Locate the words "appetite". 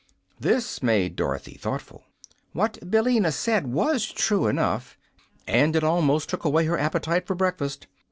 6.79-7.27